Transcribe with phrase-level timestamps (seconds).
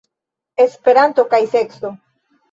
[0.63, 1.93] Esperanto kaj sekso.